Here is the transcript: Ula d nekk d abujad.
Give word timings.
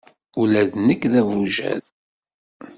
Ula 0.41 0.61
d 0.69 0.71
nekk 0.87 1.03
d 1.11 1.13
abujad. 1.19 1.83